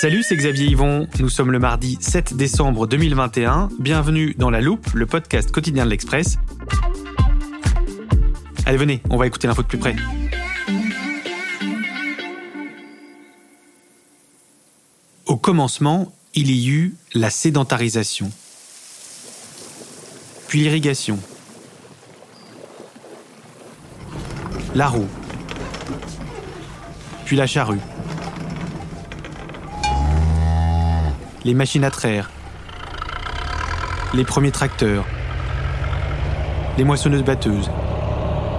[0.00, 1.08] Salut, c'est Xavier Yvon.
[1.18, 3.68] Nous sommes le mardi 7 décembre 2021.
[3.80, 6.38] Bienvenue dans La Loupe, le podcast quotidien de l'Express.
[8.64, 9.96] Allez, venez, on va écouter l'info de plus près.
[15.26, 18.30] Au commencement, il y eut la sédentarisation,
[20.46, 21.18] puis l'irrigation,
[24.76, 25.08] la roue,
[27.24, 27.80] puis la charrue.
[31.44, 32.30] Les machines à traire,
[34.14, 35.04] les premiers tracteurs,
[36.76, 37.70] les moissonneuses batteuses,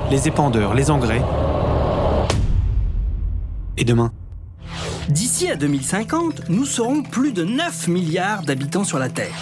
[0.10, 1.22] les épandeurs, les engrais.
[3.78, 4.12] Et demain?
[5.10, 9.34] D'ici à 2050, nous serons plus de 9 milliards d'habitants sur la Terre.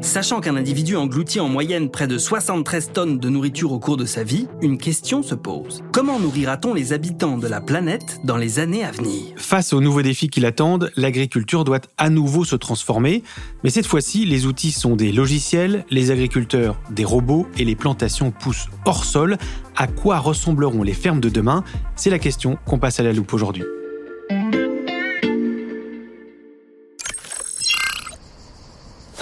[0.00, 4.06] Sachant qu'un individu engloutit en moyenne près de 73 tonnes de nourriture au cours de
[4.06, 5.82] sa vie, une question se pose.
[5.92, 9.34] Comment nourrira-t-on les habitants de la planète dans les années à venir?
[9.36, 13.22] Face aux nouveaux défis qui l'attendent, l'agriculture doit à nouveau se transformer.
[13.62, 18.30] Mais cette fois-ci, les outils sont des logiciels, les agriculteurs des robots et les plantations
[18.30, 19.36] poussent hors sol.
[19.76, 21.62] À quoi ressembleront les fermes de demain?
[21.94, 23.64] C'est la question qu'on passe à la loupe aujourd'hui.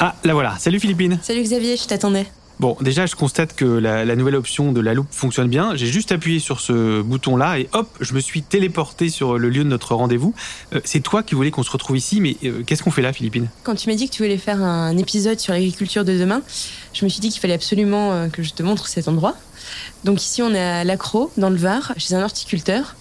[0.00, 0.56] Ah, la voilà.
[0.58, 1.18] Salut Philippine.
[1.22, 2.26] Salut Xavier, je t'attendais.
[2.60, 5.76] Bon, déjà, je constate que la, la, nouvelle option de la loupe fonctionne bien.
[5.76, 9.62] J'ai juste appuyé sur ce bouton-là et hop, je me suis téléporté sur le lieu
[9.62, 10.34] de notre rendez-vous.
[10.72, 13.12] Euh, c'est toi qui voulais qu'on se retrouve ici, mais euh, qu'est-ce qu'on fait là,
[13.12, 13.48] Philippine?
[13.62, 16.42] Quand tu m'as dit que tu voulais faire un épisode sur l'agriculture de demain,
[16.92, 19.36] je me suis dit qu'il fallait absolument euh, que je te montre cet endroit.
[20.04, 22.96] Donc ici, on est à l'Acro, dans le Var, chez un horticulteur.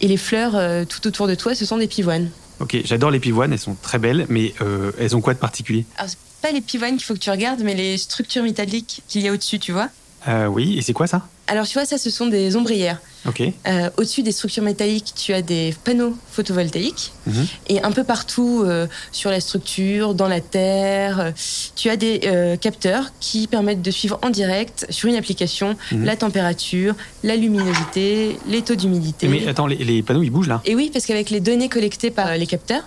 [0.00, 2.30] Et les fleurs euh, tout autour de toi, ce sont des pivoines.
[2.58, 5.84] Ok, j'adore les pivoines, elles sont très belles, mais euh, elles ont quoi de particulier?
[5.98, 6.10] Alors,
[6.46, 9.32] pas les pivoines qu'il faut que tu regardes, mais les structures métalliques qu'il y a
[9.32, 9.88] au-dessus, tu vois?
[10.28, 11.26] Euh, Oui, et c'est quoi ça?
[11.48, 13.00] Alors, tu vois, ça, ce sont des ombrières.
[13.28, 13.40] Ok.
[13.42, 17.12] Euh, au-dessus des structures métalliques, tu as des panneaux photovoltaïques.
[17.26, 17.46] Mhm.
[17.68, 21.30] Et un peu partout euh, sur la structure, dans la terre, euh,
[21.74, 26.04] tu as des euh, capteurs qui permettent de suivre en direct sur une application Mhm.
[26.04, 26.94] la température,
[27.24, 29.28] la luminosité, les taux d'humidité.
[29.28, 30.60] Mais attends, les, les panneaux, ils bougent là?
[30.64, 32.84] Et oui, parce qu'avec les données collectées par les capteurs,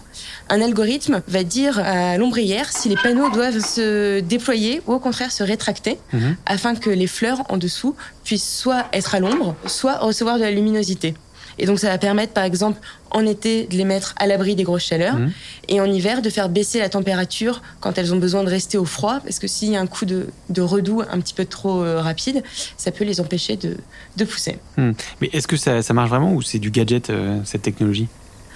[0.49, 5.31] un algorithme va dire à l'ombrière si les panneaux doivent se déployer ou au contraire
[5.31, 6.35] se rétracter Mhm.
[6.45, 7.95] afin que les fleurs en dessous
[8.37, 11.13] soit être à l'ombre, soit recevoir de la luminosité.
[11.61, 12.79] Et donc ça va permettre par exemple
[13.11, 15.31] en été de les mettre à l'abri des grosses chaleurs Mhm.
[15.67, 18.85] et en hiver de faire baisser la température quand elles ont besoin de rester au
[18.85, 21.83] froid parce que s'il y a un coup de, de redoux un petit peu trop
[21.83, 22.43] euh, rapide,
[22.77, 23.75] ça peut les empêcher de,
[24.15, 24.57] de pousser.
[24.77, 24.91] Hmm.
[25.19, 28.07] Mais est-ce que ça, ça marche vraiment ou c'est du gadget, euh, cette technologie?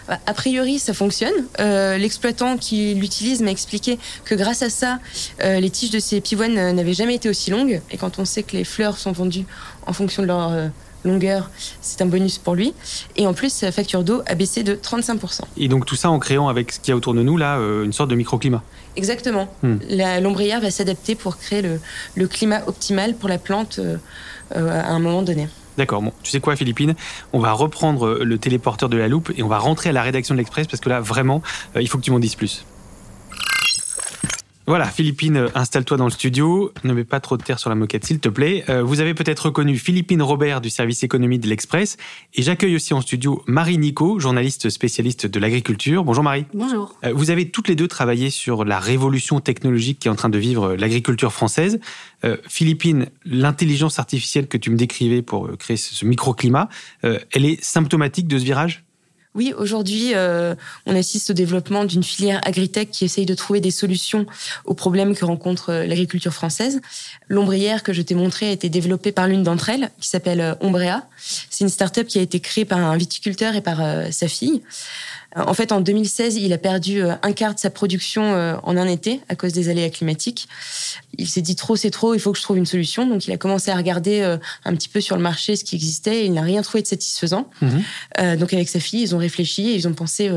[0.10, 1.34] A priori, ça fonctionne.
[1.60, 5.00] Euh, L'exploitant qui l'utilise m'a expliqué que grâce à ça,
[5.44, 7.82] euh, les tiges de ces pivoines euh, n'avaient jamais été aussi longues.
[7.92, 9.46] Et quand on sait que les fleurs sont vendues
[9.88, 10.68] en fonction de leur euh,
[11.06, 11.50] longueur,
[11.82, 12.74] c'est un bonus pour lui.
[13.16, 15.42] Et en plus, sa facture d'eau a baissé de 35%.
[15.58, 17.58] Et donc tout ça en créant avec ce qu'il y a autour de nous là,
[17.58, 18.62] une sorte de microclimat.
[18.96, 19.48] Exactement.
[19.64, 19.78] Hmm.
[19.90, 21.80] La- L'ombrière va s'adapter pour créer le,
[22.16, 23.80] le climat optimal pour la plante
[24.54, 25.48] à un moment donné.
[25.78, 26.96] D'accord, bon, tu sais quoi Philippine
[27.32, 30.36] On va reprendre le téléporteur de la loupe et on va rentrer à la rédaction
[30.36, 31.42] de l'Express parce que là vraiment,
[31.76, 32.66] euh, il faut que tu m'en dises plus.
[34.66, 36.72] Voilà, Philippine, euh, installe-toi dans le studio.
[36.86, 38.64] Ne mets pas trop de terre sur la moquette, s'il te plaît.
[38.70, 41.98] Euh, vous avez peut-être reconnu Philippine Robert du service économie de l'Express.
[42.34, 46.06] Et j'accueille aussi en studio Marie Nico, journaliste spécialiste de l'agriculture.
[46.06, 46.46] Bonjour Marie.
[46.54, 46.96] Bonjour.
[47.04, 50.30] Euh, Vous avez toutes les deux travaillé sur la révolution technologique qui est en train
[50.30, 51.82] de vivre l'agriculture française.
[52.24, 56.70] Euh, Philippine, l'intelligence artificielle que tu me décrivais pour créer ce ce microclimat,
[57.04, 58.84] elle est symptomatique de ce virage?
[59.36, 60.54] Oui, aujourd'hui, euh,
[60.86, 64.28] on assiste au développement d'une filière agritech qui essaye de trouver des solutions
[64.66, 66.82] aux problèmes que rencontre euh, l'agriculture française.
[67.30, 70.54] L'ombrière que je t'ai montrée a été développée par l'une d'entre elles, qui s'appelle euh,
[70.62, 71.02] Ombrea.
[71.50, 73.82] C'est une start-up qui a été créée par un viticulteur et par
[74.12, 74.62] sa fille.
[75.38, 78.56] Euh, en fait, en 2016, il a perdu euh, un quart de sa production euh,
[78.64, 80.48] en un été à cause des aléas climatiques.
[81.18, 83.08] Il s'est dit trop, c'est trop, il faut que je trouve une solution.
[83.08, 84.22] Donc, il a commencé à regarder
[84.66, 86.88] un petit peu sur le marché ce qui existait et il n'a rien trouvé de
[86.88, 87.50] satisfaisant.
[87.62, 88.38] Mhm.
[88.38, 90.32] donc, avec sa fille, ils ont réfléchi et ils ont pensé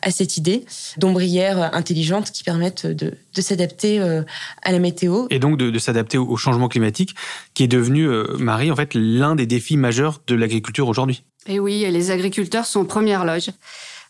[0.00, 0.64] à cette idée
[0.96, 5.26] d'ombrières intelligentes qui permettent de, s'adapter à la météo.
[5.28, 7.14] Et donc de, s'adapter au, changement climatique
[7.52, 8.08] qui est devenu,
[8.38, 11.22] Marie, en fait, l'un des défis majeurs de l'agriculture aujourd'hui.
[11.46, 13.50] Et oui, et les agriculteurs sont en première loge.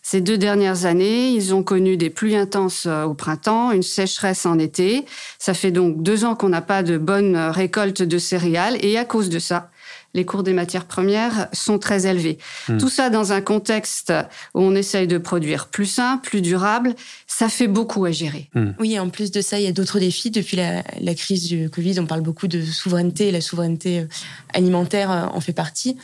[0.06, 4.44] Ces deux dernières années, ils ont connu des pluies intenses euh, au printemps, une sécheresse
[4.44, 5.06] en été.
[5.38, 9.06] Ça fait donc deux ans qu'on n'a pas de bonne récolte de céréales et à
[9.06, 9.70] cause de ça,
[10.14, 12.38] les cours des matières premières sont très élevés.
[12.68, 12.78] Hmm.
[12.78, 14.12] Tout ça dans un contexte
[14.54, 16.94] où on essaye de produire plus sain, plus durable,
[17.26, 18.48] ça fait beaucoup à gérer.
[18.54, 18.70] Hmm.
[18.78, 20.30] Oui, en plus de ça, il y a d'autres défis.
[20.30, 23.30] Depuis la, la, crise du Covid, on parle beaucoup de souveraineté.
[23.30, 24.06] La souveraineté euh,
[24.52, 25.96] alimentaire euh, en fait partie.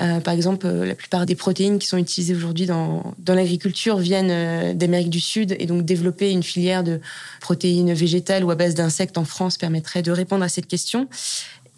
[0.00, 3.98] Euh, par exemple, euh, la plupart des protéines qui sont utilisées aujourd'hui dans, dans l'agriculture
[3.98, 7.00] viennent euh, d'Amérique du Sud et donc développer une filière de
[7.40, 11.08] protéines végétales ou à base d'insectes en France permettrait de répondre à cette question.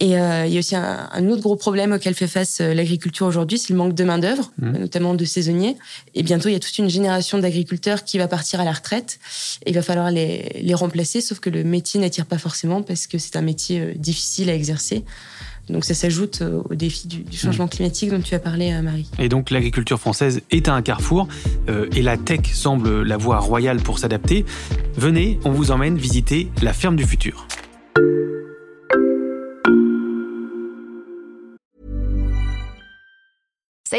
[0.00, 3.72] Et il y a aussi un, autre gros problème auquel fait face l'agriculture aujourd'hui, c'est
[3.72, 4.72] le manque de main-d'œuvre, mmh.
[4.78, 5.76] notamment de saisonniers.
[6.14, 9.20] Et bientôt, il y a toute une génération d'agriculteurs qui va partir à la retraite.
[9.64, 13.06] Et il va falloir les, les remplacer, sauf que le métier n'attire pas forcément parce
[13.06, 15.04] que c'est un métier difficile à exercer.
[15.68, 17.70] Donc ça s'ajoute euh, au défi du, changement mm.
[17.70, 19.08] climatique dont tu as parlé, euh, Marie.
[19.18, 21.28] Et donc l'agriculture française est à un carrefour
[21.68, 24.44] euh, et la tech semble la voie royale pour s'adapter.
[24.96, 27.46] Venez, on vous emmène visiter la ferme du futur.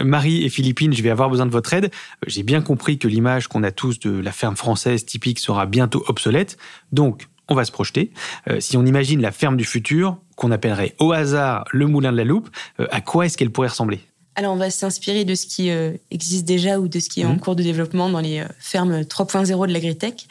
[0.00, 1.90] Marie et Philippine, je vais avoir besoin de votre aide.
[2.26, 6.04] J'ai bien compris que l'image qu'on a tous de la ferme française typique sera bientôt
[6.08, 6.56] obsolète.
[6.92, 8.12] Donc, on va se projeter.
[8.48, 12.16] Euh, si on imagine la ferme du futur, qu'on appellerait au hasard le moulin de
[12.16, 12.50] la loupe,
[12.80, 14.00] euh, à quoi est-ce qu'elle pourrait ressembler?
[14.34, 17.24] Alors, on va s'inspirer de ce qui euh, existe déjà ou de ce qui est
[17.24, 17.40] en mhm.
[17.40, 20.28] cours de développement dans les fermes 3.0 de l'agritech.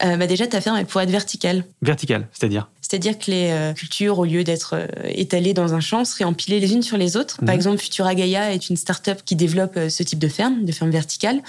[0.00, 1.64] bah déjà, ta ferme, elle pourrait être verticale.
[1.80, 2.68] Verticale, c'est-à-dire?
[2.88, 6.82] C'est-à-dire que les cultures, au lieu d'être étalées dans un champ, seraient empilées les unes
[6.82, 7.38] sur les autres.
[7.38, 7.54] Par mhm.
[7.54, 11.42] exemple, Futura Gaia est une start-up qui développe ce type de ferme, de ferme verticale.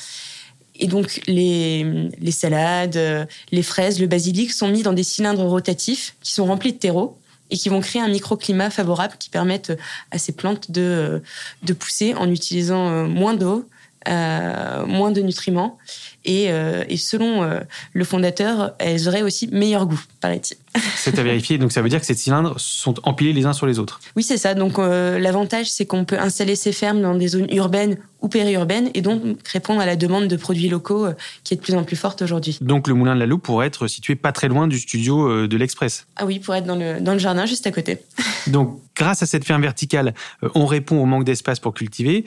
[0.80, 5.44] Et donc, les, les salades, euh, les fraises, le basilic sont mis dans des cylindres
[5.44, 7.18] rotatifs qui sont remplis de terreau
[7.50, 9.74] et qui vont créer un microclimat favorable qui permettent
[10.12, 11.20] à ces plantes de, euh,
[11.64, 13.68] de pousser en utilisant euh, moins d'eau,
[14.06, 15.78] moins de nutriments.
[16.28, 17.50] Et, et selon
[17.94, 20.58] le fondateur, elles auraient aussi meilleur goût, paraît-il.
[20.96, 21.58] C'est à vérifier.
[21.58, 24.00] Donc ça veut dire que ces cylindres sont empilés les uns sur les autres.
[24.16, 24.54] Oui, c'est ça.
[24.54, 28.90] Donc euh, l'avantage, c'est qu'on peut installer ces fermes dans des zones urbaines ou périurbaines
[28.94, 31.84] et donc répondre à la demande de produits locaux euh, qui est de plus en
[31.84, 32.58] plus forte aujourd'hui.
[32.62, 35.48] Donc le moulin de la Loupe pourrait être situé pas très loin du studio euh,
[35.48, 36.08] de l'Express.
[36.16, 38.00] Ah oui, pour être dans le, dans le jardin juste à côté.
[38.48, 40.14] donc grâce à cette ferme verticale,
[40.56, 42.24] on répond au manque d'espace pour cultiver,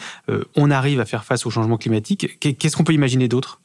[0.54, 2.38] on arrive à faire face au changement climatique.
[2.38, 3.60] Qu'est-ce qu'on peut imaginer d'autre?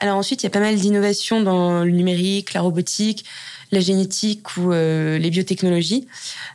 [0.00, 3.24] Alors ensuite, il y a pas mal d'innovations dans le numérique, la robotique,
[3.72, 6.06] la génétique ou euh, les biotechnologies.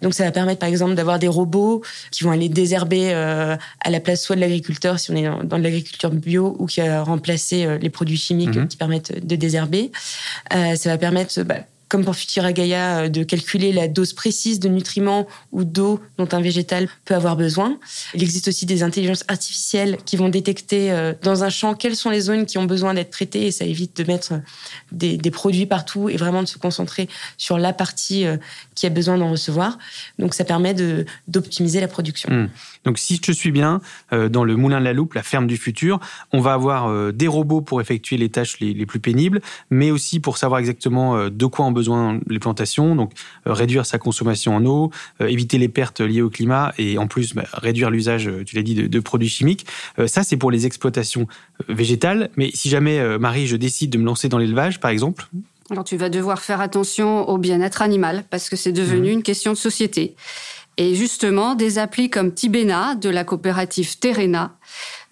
[0.02, 1.82] Donc ça va permettre par exemple d'avoir des robots
[2.12, 5.58] qui vont aller désherber euh, à la place soit de l'agriculteur si on est dans,
[5.58, 8.68] de l'agriculture bio ou qui va remplacer euh, les produits chimiques mhm.
[8.68, 9.92] qui permettent de désherber.
[10.52, 11.60] ça va permettre bah,
[11.94, 16.42] comme pour Futura Gaia, de calculer la dose précise de nutriments ou d'eau dont un
[16.42, 17.78] végétal peut avoir besoin.
[18.16, 22.22] Il existe aussi des intelligences artificielles qui vont détecter dans un champ quelles sont les
[22.22, 24.34] zones qui ont besoin d'être traitées et ça évite de mettre
[24.92, 27.08] des, des produits partout et vraiment de se concentrer
[27.38, 28.26] sur la partie
[28.74, 29.78] qui a besoin d'en recevoir.
[30.18, 30.74] Donc ça permet
[31.28, 32.30] d'optimiser la production.
[32.32, 32.50] Hmm.
[32.86, 33.82] Donc si je suis bien,
[34.12, 36.00] euh, dans le moulin de la loupe, la ferme du futur,
[36.32, 40.20] on va avoir euh, des robots pour effectuer les tâches les, plus pénibles, mais aussi
[40.20, 43.12] pour savoir exactement euh, de quoi ont besoin les plantations, donc
[43.46, 47.44] réduire sa consommation en eau, éviter les pertes liées au climat et en plus bah,
[47.54, 49.66] réduire l'usage, tu l'as dit, de, de, produits chimiques.
[50.08, 51.28] ça, c'est pour les exploitations
[51.68, 55.28] végétales, mais si jamais, Marie, je décide de me lancer dans l'élevage, par exemple,
[55.70, 59.14] alors tu vas devoir faire attention au bien-être animal parce que c'est devenu mmh.
[59.14, 60.16] une question de société.
[60.78, 64.56] Et justement, des applis comme Tibena de la coopérative Terena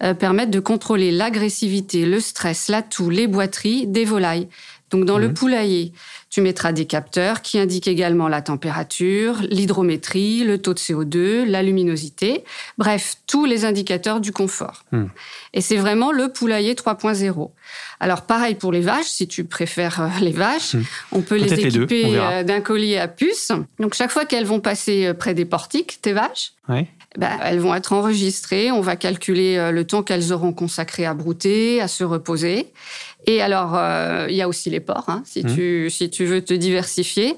[0.02, 4.48] euh, permettent de contrôler l'agressivité, le stress, la toux, les boiteries des volailles.
[4.92, 5.34] Donc dans le mmh.
[5.34, 5.92] poulailler,
[6.32, 11.62] tu mettras des capteurs qui indiquent également la température, l'hydrométrie, le taux de CO2, la
[11.62, 12.42] luminosité,
[12.78, 14.82] bref, tous les indicateurs du confort.
[14.92, 15.08] Hmm.
[15.52, 17.50] Et c'est vraiment le poulailler 3.0.
[18.00, 20.84] Alors pareil pour les vaches, si tu préfères euh, les vaches, hmm.
[21.12, 23.52] on peut les équiper euh, d'un collier à puce.
[23.78, 27.74] Donc chaque fois qu'elles vont passer euh, près des portiques, tes vaches, ben, elles vont
[27.74, 28.72] être enregistrées.
[28.72, 32.72] On va calculer le temps qu'elles auront consacré à brouter, à se reposer.
[33.26, 35.54] Et alors, euh, il y a aussi les ports, hein, si, mmh.
[35.54, 37.36] tu, si tu veux te diversifier.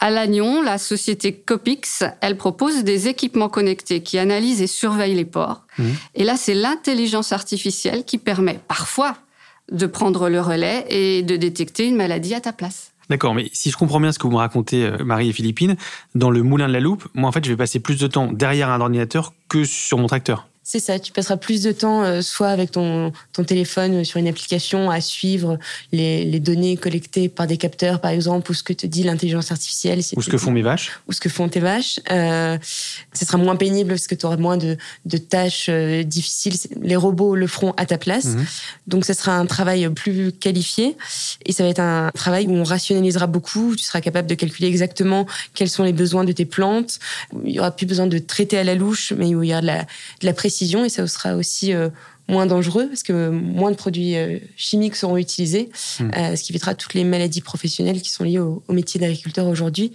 [0.00, 5.24] À Lannion, la société Copix, elle propose des équipements connectés qui analysent et surveillent les
[5.24, 5.62] ports.
[5.78, 5.84] Mmh.
[6.14, 9.16] Et là, c'est l'intelligence artificielle qui permet parfois
[9.72, 12.92] de prendre le relais et de détecter une maladie à ta place.
[13.10, 15.76] D'accord, mais si je comprends bien ce que vous me racontez, euh, Marie et Philippine,
[16.14, 18.32] dans le moulin de la loupe, moi en fait, je vais passer plus de temps
[18.32, 20.48] derrière un ordinateur que sur mon tracteur.
[20.66, 24.18] C'est ça, tu passeras plus de temps euh, soit avec ton, ton téléphone euh, sur
[24.18, 25.58] une application à suivre
[25.92, 29.52] les, les, données collectées par des capteurs, par exemple, ou ce que te dit l'intelligence
[29.52, 30.00] artificielle.
[30.16, 30.92] Ou ce que font mes vaches.
[31.06, 32.00] Ou ce que font tes vaches.
[32.10, 32.56] Euh,
[33.12, 36.54] ce sera moins pénible parce que tu auras moins de, de tâches euh, difficiles.
[36.80, 38.24] Les robots le feront à ta place.
[38.24, 38.46] Mhm.
[38.86, 40.96] Donc, ce sera un travail plus qualifié.
[41.44, 43.76] Et ça va être un travail où on rationalisera beaucoup.
[43.76, 47.00] Tu seras capable de calculer exactement quels sont les besoins de tes plantes.
[47.44, 49.60] Il y aura plus besoin de traiter à la louche, mais où il y aura
[49.60, 51.88] de la, de la précision et ça sera aussi euh,
[52.28, 55.68] moins dangereux parce que moins de produits euh, chimiques seront utilisés,
[56.00, 56.10] hmm.
[56.16, 59.92] euh, ce qui évitera toutes les maladies professionnelles qui sont liées au, métier d'agriculteur aujourd'hui.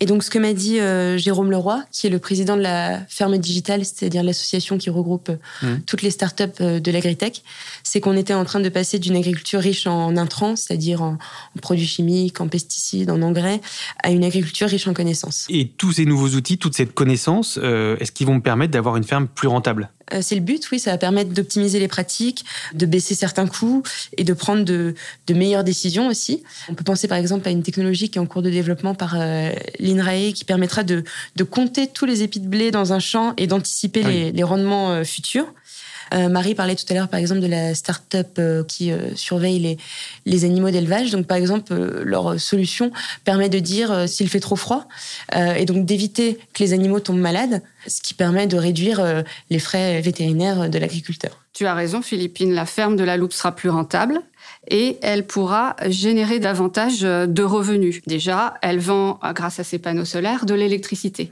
[0.00, 0.78] Et donc, ce que m'a dit
[1.16, 5.30] Jérôme Leroy, qui est le président de la ferme digitale, c'est-à-dire l'association qui regroupe
[5.62, 5.78] hmm.
[5.86, 7.42] toutes les startups de l'agritech,
[7.84, 11.60] c'est qu'on était en train de passer d'une agriculture riche en intrants, c'est-à-dire en, en,
[11.60, 13.60] produits chimiques, en pesticides, en engrais,
[14.02, 15.46] à une agriculture riche en connaissances.
[15.48, 19.04] Et tous ces nouveaux outils, toute cette connaissance, est-ce qu'ils vont me permettre d'avoir une
[19.04, 19.90] ferme plus rentable?
[20.20, 23.82] C'est le but, oui, ça va permettre d'optimiser les pratiques, de baisser certains coûts
[24.16, 24.94] et de prendre de,
[25.30, 26.42] meilleures décisions aussi.
[26.68, 29.14] On peut penser par exemple à une technologie qui est en cours de développement par
[29.16, 31.04] euh, l'INRAE qui permettra de,
[31.50, 35.04] compter tous les épis de blé dans un champ et d'anticiper ah les, rendements euh,
[35.04, 35.52] futurs.
[36.14, 39.58] Euh, Marie parlait tout à l'heure, par exemple, de la start-up euh, qui euh, surveille
[39.58, 39.78] les,
[40.26, 41.10] les animaux d'élevage.
[41.10, 42.90] Donc, par exemple, leur solution
[43.24, 44.86] permet de dire s'il fait trop froid
[45.34, 50.00] et donc d'éviter que les animaux tombent malades, ce qui permet de réduire les frais
[50.00, 51.38] vétérinaires de l'agriculteur.
[51.52, 52.52] Tu as raison, Philippine.
[52.52, 54.20] La ferme de la loupe sera plus rentable
[54.70, 58.00] et elle pourra générer davantage de revenus.
[58.06, 61.30] Déjà, elle vend, grâce à ses panneaux solaires, de l'électricité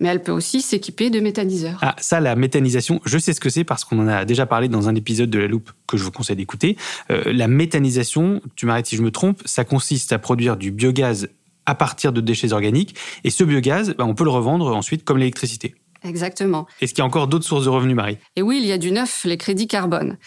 [0.00, 1.78] mais elle peut aussi s'équiper de méthaniseurs.
[1.82, 4.68] Ah, ça, la méthanisation, je sais ce que c'est parce qu'on en a déjà parlé
[4.68, 6.76] dans un épisode de La Loupe que je vous conseille d'écouter.
[7.10, 11.28] Euh, la méthanisation, tu m'arrêtes si je me trompe, ça consiste à produire du biogaz
[11.64, 15.18] à partir de déchets organiques, et ce biogaz, bah, on peut le revendre ensuite comme
[15.18, 15.74] l'électricité.
[16.04, 16.66] Exactement.
[16.80, 18.18] Est-ce qu'il y a encore d'autres sources de revenus, Marie?
[18.36, 20.18] Et oui, il y a du neuf, les crédits carbone.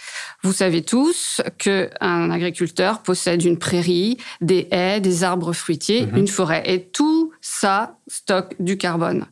[0.43, 6.17] Vous savez tous qu'un agriculteur possède une prairie, des haies, des arbres fruitiers, mhm.
[6.17, 6.63] une forêt.
[6.65, 9.25] Et tout ça stocke du carbone.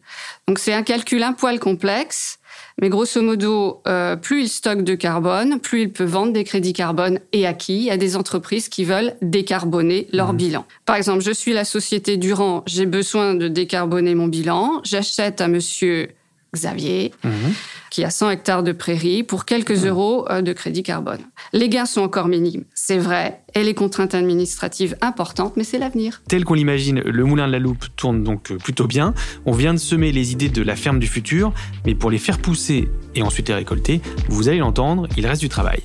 [0.47, 2.39] Donc c'est un calcul un poil complexe,
[2.79, 6.73] mais grosso modo, euh, plus il stocke de carbone, plus il peut vendre des crédits
[6.73, 10.37] carbone et acquis à des entreprises qui veulent décarboner leur mhm.
[10.37, 10.65] bilan.
[10.85, 15.47] Par exemple, je suis la société Durand, j'ai besoin de décarboner mon bilan, j'achète à
[15.47, 16.09] monsieur
[16.57, 17.53] Xavier, mhm.
[17.89, 19.87] qui a 100 hectares de prairies pour quelques mhm.
[19.87, 21.19] euros euh, de crédit carbone.
[21.53, 26.21] Les gains sont encore minimes, c'est vrai, et les contraintes administratives importantes, mais c'est l'avenir.
[26.27, 29.13] Tel qu'on l'imagine, le moulin de la loupe tourne donc euh, plutôt bien.
[29.45, 31.53] On vient de semer les idées de la ferme du futur,
[31.85, 35.49] mais pour les faire pousser et ensuite les récolter, vous allez l'entendre, il reste du
[35.49, 35.81] travail.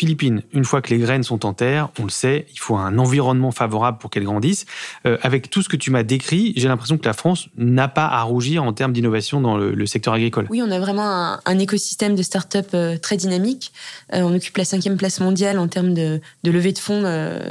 [0.00, 2.96] Philippines, une fois que les graines sont en terre, on le sait, il faut un
[2.96, 4.64] environnement favorable pour qu'elles grandissent.
[5.06, 8.06] Euh, avec tout ce que tu m'as décrit, j'ai l'impression que la France n'a pas
[8.06, 10.46] à rougir en termes d'innovation dans le, secteur agricole.
[10.48, 13.72] Oui, on a vraiment un, écosystème de start-up euh, très dynamique.
[14.14, 17.02] Euh, on occupe la cinquième place mondiale en termes de, levée de fonds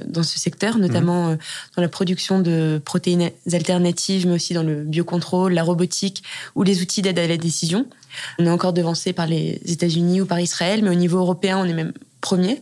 [0.07, 1.37] dans ce secteur, notamment mmh.
[1.75, 6.23] dans la production de protéines alternatives, mais aussi dans le biocontrôle, la robotique
[6.55, 7.85] ou les outils d'aide à la décision.
[8.39, 11.65] On est encore devancé par les États-Unis ou par Israël, mais au niveau européen, on
[11.65, 12.61] est même premier.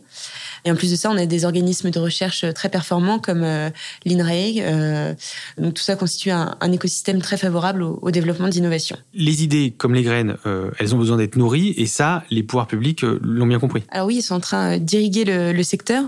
[0.65, 3.69] Et en plus de ça, on a des organismes de recherche très performants comme euh,
[4.05, 4.59] l'INRAE.
[4.59, 5.13] Euh,
[5.57, 8.97] donc tout ça constitue un, écosystème très favorable au, développement d'innovation.
[9.13, 12.67] Les idées, comme les graines, euh, elles ont besoin d'être nourries et ça, les pouvoirs
[12.67, 13.83] publics l'ont bien compris.
[13.91, 16.03] Alors oui, ils sont en train d'irriguer le, secteur.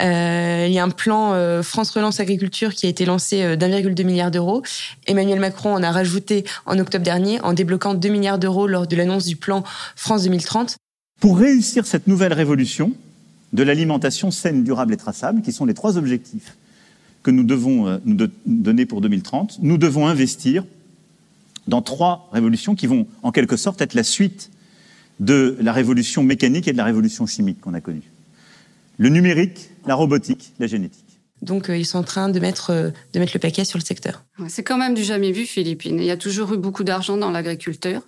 [0.00, 4.62] il y a un plan France Relance Agriculture qui a été lancé d'1,2 milliard d'euros.
[5.06, 8.96] Emmanuel Macron en a rajouté en octobre dernier en débloquant 2 milliards d'euros lors de
[8.96, 9.64] l'annonce du plan
[9.96, 10.76] France 2030.
[11.20, 12.92] Pour réussir cette nouvelle révolution,
[13.52, 16.56] de l'alimentation saine, durable et traçable, qui sont les trois objectifs
[17.22, 19.58] que nous devons euh, nous donner pour 2030.
[19.62, 20.64] Nous devons investir
[21.66, 24.50] dans trois révolutions qui vont en quelque sorte être la suite
[25.18, 28.10] de la révolution mécanique et de la révolution chimique qu'on a connue.
[28.98, 31.02] Le numérique, la robotique, la génétique.
[31.42, 33.84] Donc, euh, ils sont en train de mettre, euh, de mettre le paquet sur le
[33.84, 34.24] secteur.
[34.48, 35.98] C'est quand même du jamais vu, Philippines.
[35.98, 38.02] Il y a toujours eu beaucoup d'argent dans l'agriculture.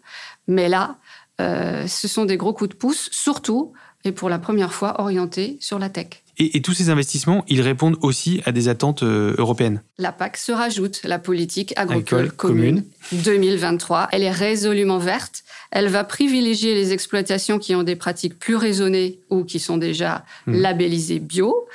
[0.46, 0.96] Mais là,
[1.38, 3.72] ce sont des gros coups de pouce, surtout
[4.04, 6.22] et pour la première fois orienté sur la tech.
[6.38, 9.82] Et, tous ces investissements, ils répondent aussi à des attentes euh, européennes.
[9.98, 14.08] La PAC se rajoute, la politique agricole commune, 2023.
[14.12, 15.42] Elle est résolument verte.
[15.70, 20.24] Elle va privilégier les exploitations qui ont des pratiques plus raisonnées ou qui sont déjà
[20.46, 20.54] hmm.
[20.54, 21.66] labellisées bio.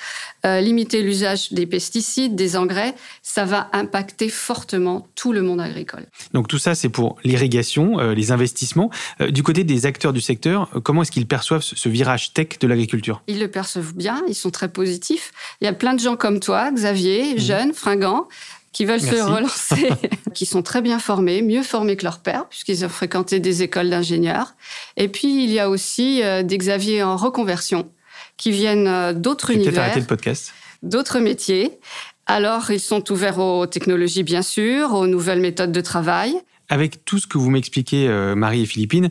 [0.46, 6.05] Euh, limiter l'usage des pesticides, des engrais, ça va impacter fortement tout le monde agricole.
[6.34, 8.89] Donc tout ça, c'est pour l'irrigation, euh, les investissements.
[9.22, 12.67] Euh, du côté des acteurs du secteur, comment est-ce qu'ils perçoivent ce virage tech de
[12.67, 13.24] l'agriculture?
[13.27, 15.33] Ils le perçoivent bien, ils sont très positifs.
[15.60, 17.39] Il y a plein de gens comme toi, Xavier, mmh.
[17.39, 18.29] jeunes, fringants,
[18.72, 19.89] qui veulent se relancer,
[20.33, 23.89] qui sont très bien formés, mieux formés que leurs pères, puisqu'ils ont fréquenté des écoles
[23.89, 24.55] d'ingénieurs.
[24.98, 27.91] Et puis, il y a aussi des Xavier en reconversion,
[28.38, 30.53] qui viennent euh, d'autres univers, le podcast?
[30.81, 31.79] d'autres métiers.
[32.25, 36.36] Alors, ils sont ouverts aux technologies, bien sûr, aux nouvelles méthodes de travail.
[36.69, 39.10] Avec tout ce que vous m'expliquez, euh, Marie et Philippine,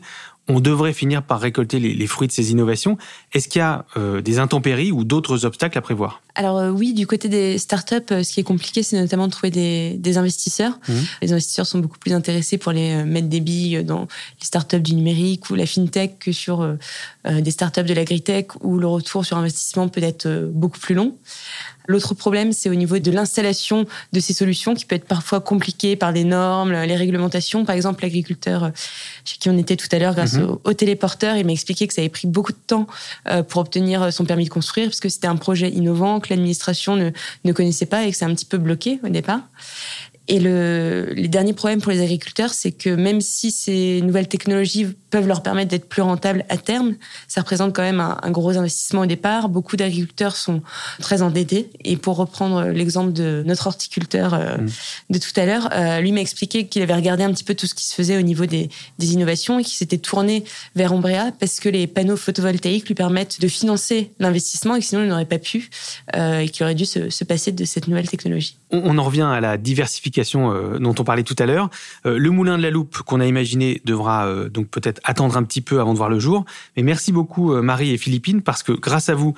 [0.49, 2.97] on devrait finir par récolter les, fruits de ces innovations.
[3.31, 6.21] Est-ce qu'il y a euh, des intempéries ou d'autres obstacles à prévoir?
[6.35, 9.31] Alors euh, oui, du côté des startups, euh, ce qui est compliqué, c'est notamment de
[9.31, 10.79] trouver des, investisseurs.
[10.87, 10.93] Mmh.
[11.21, 14.95] Les investisseurs sont beaucoup plus intéressés pour les mettre des billes dans les startups du
[14.95, 16.77] numérique ou la fintech que sur
[17.25, 21.15] des startups de l'agritech où le retour sur investissement peut être beaucoup plus long.
[21.87, 25.95] L'autre problème, c'est au niveau de l'installation de ces solutions qui peut être parfois compliqué
[25.95, 27.65] par des normes, les réglementations.
[27.65, 28.71] Par exemple, l'agriculteur
[29.25, 30.57] chez qui on était tout à l'heure grâce mhm.
[30.63, 32.87] au, téléporteur, il m'a expliqué que ça avait pris beaucoup de temps
[33.29, 36.95] euh, pour obtenir son permis de construire parce que c'était un projet innovant que l'administration
[36.95, 37.11] ne,
[37.43, 39.41] ne connaissait pas et que c'est un petit peu bloqué au départ.
[40.29, 44.87] Et le, les derniers problèmes pour les agriculteurs, c'est que même si ces nouvelles technologies
[45.13, 46.95] peuvent leur permettre d'être plus rentables à terme,
[47.27, 49.47] ça représente quand même un, gros investissement au départ.
[49.47, 50.63] Beaucoup d'agriculteurs sont
[51.01, 51.69] très endettés.
[51.83, 54.67] Et pour reprendre l'exemple de notre horticulteur euh, mmh.
[55.11, 57.67] de tout à l'heure, euh, lui m'a expliqué qu'il avait regardé un petit peu tout
[57.67, 60.45] ce qui se faisait au niveau des, des innovations et qu'il s'était tourné
[60.75, 65.03] vers Ombrea parce que les panneaux photovoltaïques lui permettent de financer l'investissement et que sinon
[65.03, 65.69] il n'aurait pas pu
[66.15, 68.57] euh, et qu'il aurait dû se, se passer de cette nouvelle technologie.
[68.71, 71.69] On, on en revient à la diversification dont on parlait tout à l'heure.
[72.03, 75.79] Le moulin de la loupe qu'on a imaginé devra donc peut-être attendre un petit peu
[75.79, 76.45] avant de voir le jour.
[76.77, 79.33] Mais merci beaucoup Marie et Philippine parce que grâce à vous,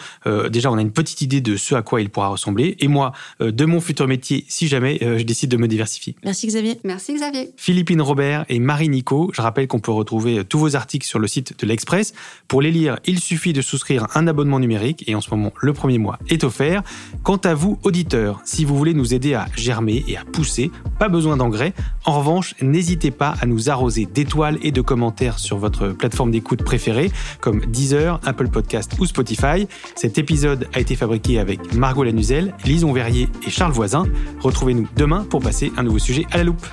[0.50, 2.76] déjà on a une petite idée de ce à quoi il pourra ressembler.
[2.80, 6.16] Et moi, de mon futur métier, si jamais je décide de me diversifier.
[6.24, 6.80] Merci Xavier.
[6.84, 7.52] Merci Xavier.
[7.58, 11.28] Philippine Robert et Marie Nico, je rappelle qu'on peut retrouver tous vos articles sur le
[11.28, 12.14] site de l'Express.
[12.48, 15.74] Pour les lire, il suffit de souscrire un abonnement numérique et en ce moment, le
[15.74, 16.84] premier mois est offert.
[17.24, 21.10] Quant à vous, auditeurs, si vous voulez nous aider à germer et à pousser, pas
[21.10, 21.74] besoin d'engrais.
[22.06, 27.12] En revanche, n'hésitez pas à nous arroser d'étoiles et de commentaires votre plateforme d'écoute préférée,
[27.42, 29.68] comme Deezer, Apple Podcast ou Spotify.
[29.96, 34.06] Cet épisode a été fabriqué avec Margot Lanuzel, Lison Verrier et Charles Voisin.
[34.42, 36.66] Retrouvez-nous demain pour passer un nouveau sujet à la loupe.